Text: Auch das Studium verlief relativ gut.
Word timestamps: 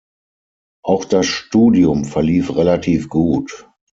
Auch 0.83 1.05
das 1.05 1.27
Studium 1.27 2.05
verlief 2.05 2.55
relativ 2.55 3.07
gut. 3.07 3.69